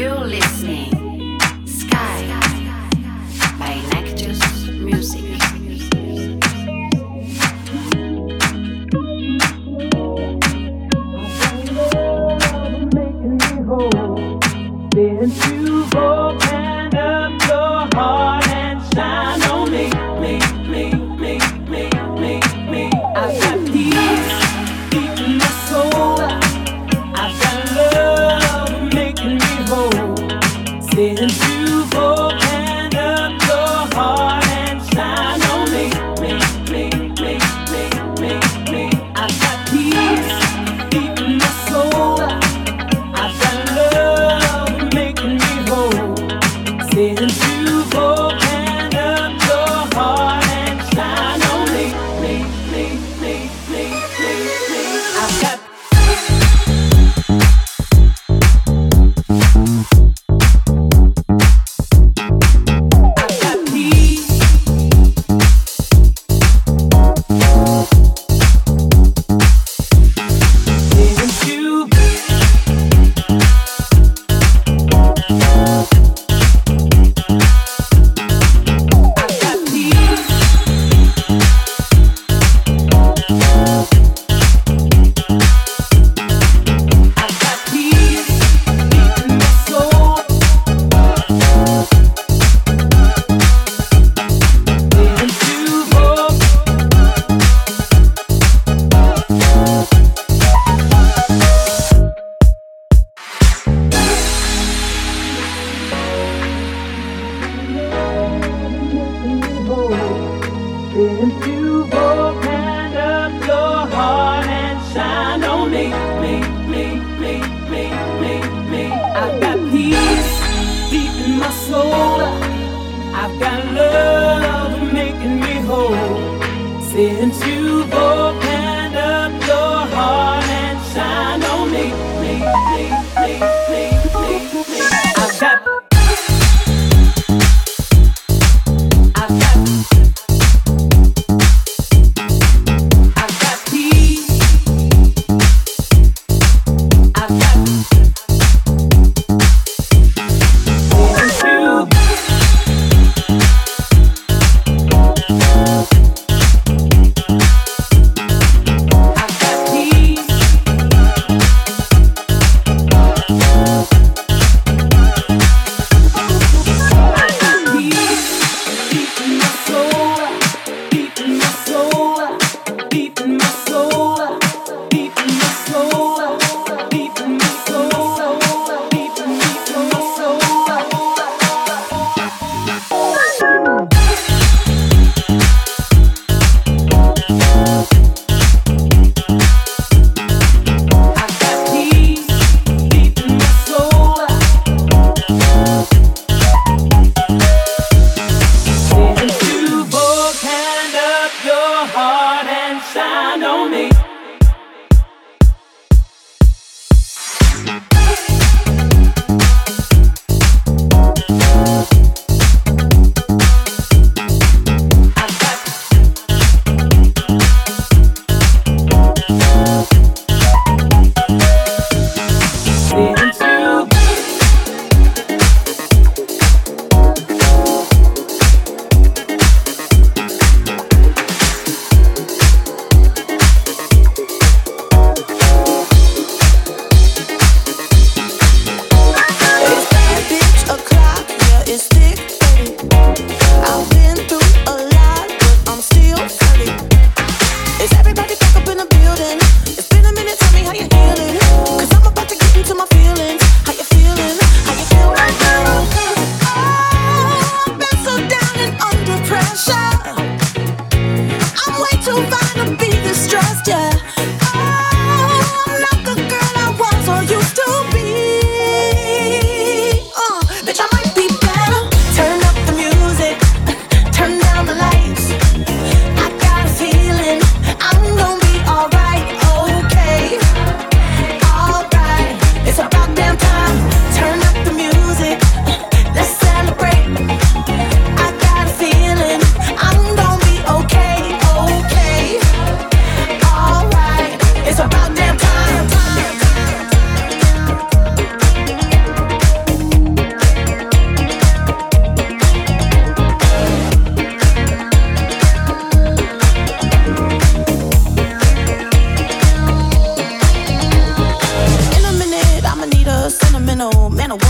[0.00, 0.47] I'm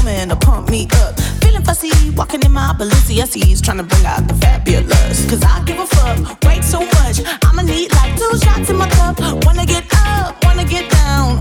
[0.08, 1.20] man to pump me up.
[1.42, 5.28] Feeling fussy, walking in my Balenciagas, trying to bring out the fabulous.
[5.28, 7.16] Cause I give a fuck, wait so much.
[7.44, 9.20] I'ma need like two shots in my cup.
[9.44, 11.37] Wanna get up, wanna get down.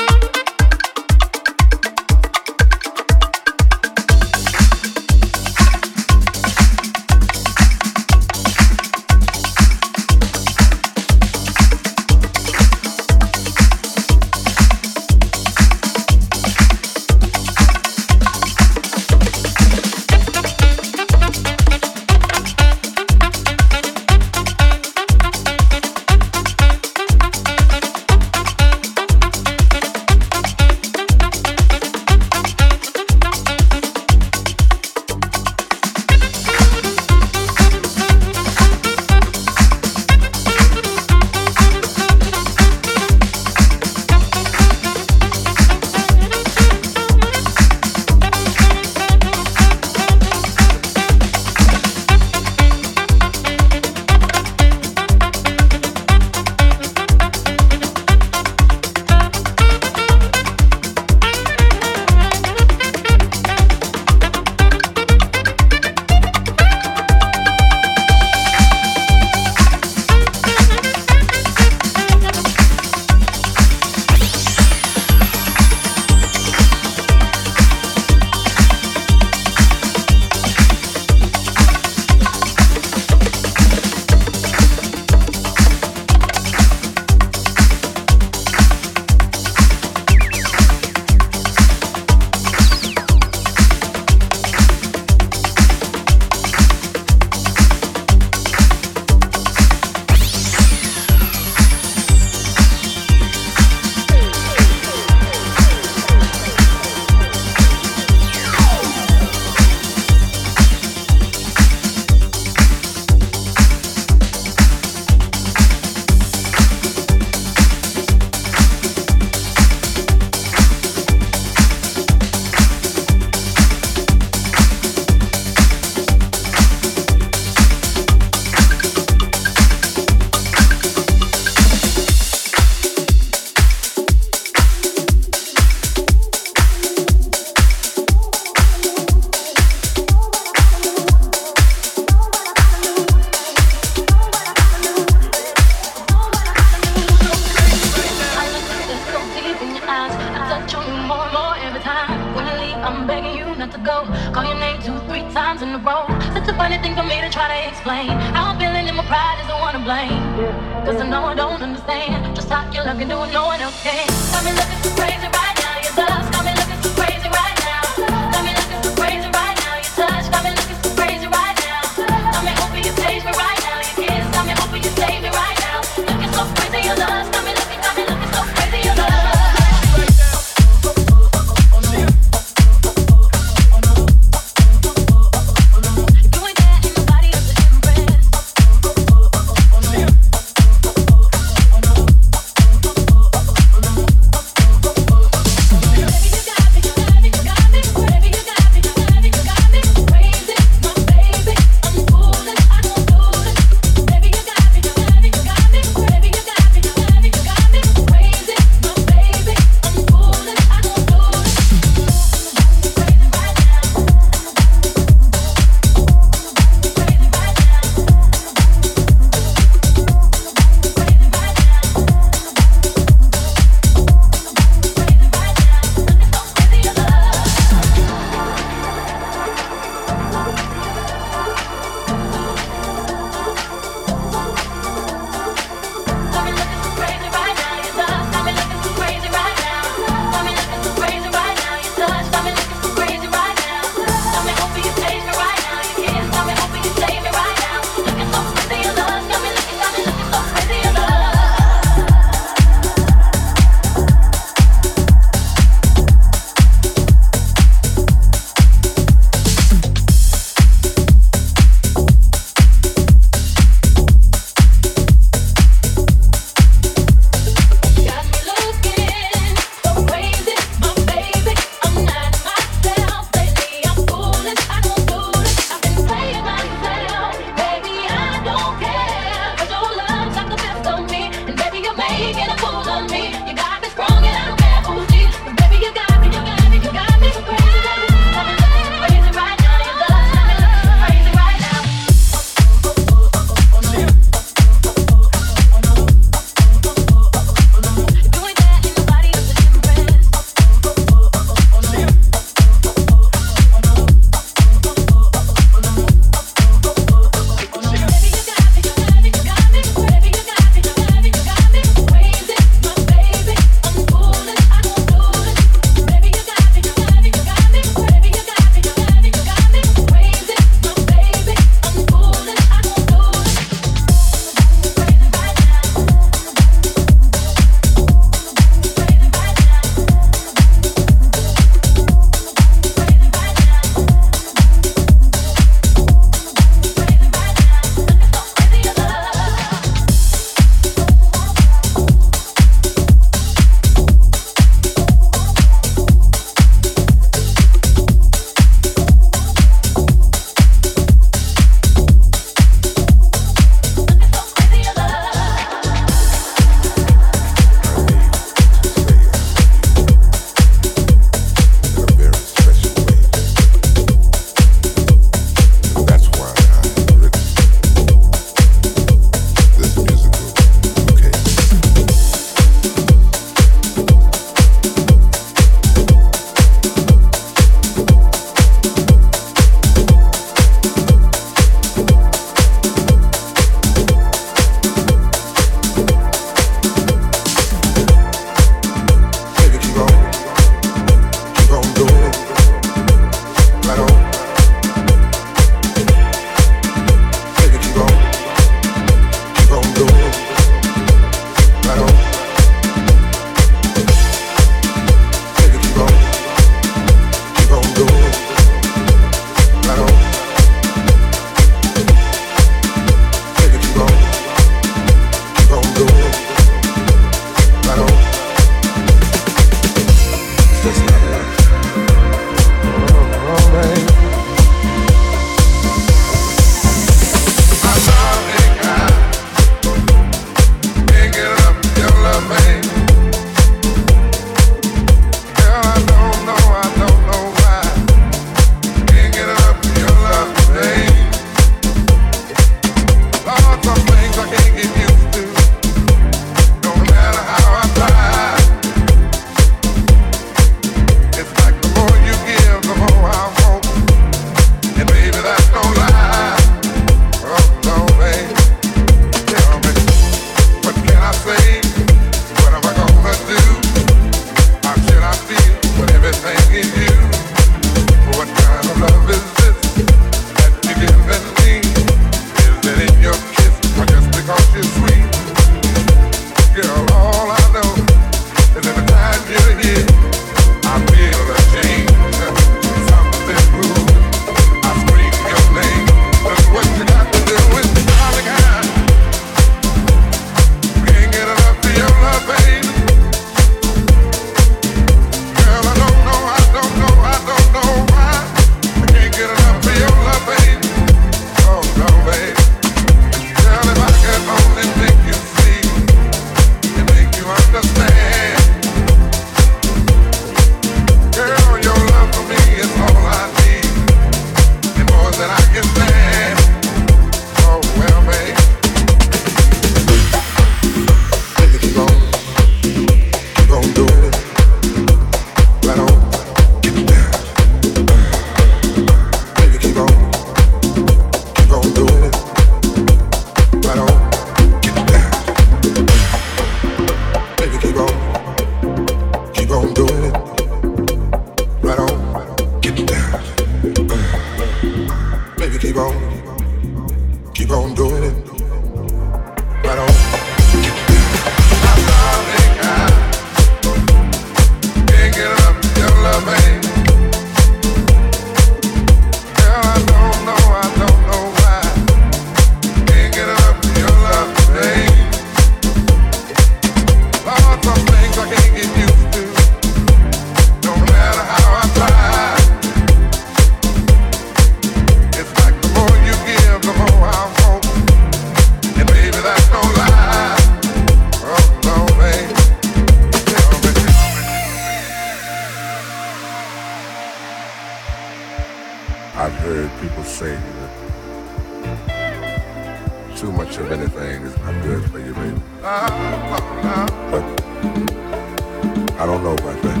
[599.18, 600.00] I don't know about that.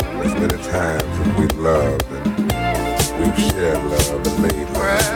[0.00, 5.06] There's many times when we've loved and we've shared love and made love.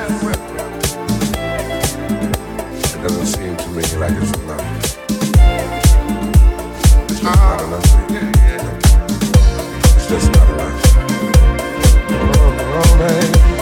[2.94, 4.66] It doesn't seem to me like it's enough.
[7.09, 7.90] It's just not enough.
[9.96, 10.82] It's just not enough.
[12.11, 13.62] Oh, oh,